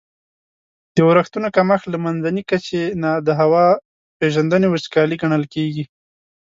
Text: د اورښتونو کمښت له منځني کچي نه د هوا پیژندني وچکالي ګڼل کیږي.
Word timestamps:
د 0.95 0.97
اورښتونو 1.05 1.47
کمښت 1.55 1.85
له 1.93 1.97
منځني 2.05 2.43
کچي 2.49 2.83
نه 3.03 3.11
د 3.25 3.27
هوا 3.39 3.65
پیژندني 4.19 4.67
وچکالي 4.69 5.15
ګڼل 5.21 5.43
کیږي. 5.53 5.83